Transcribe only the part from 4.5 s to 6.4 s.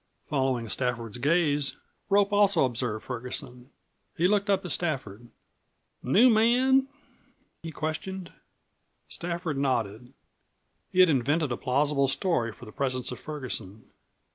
at Stafford. "New